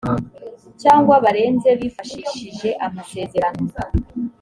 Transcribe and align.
cyangwa 0.81 1.15
barenze 1.23 1.69
bifashishije 1.79 2.69
amasezerano 2.85 3.65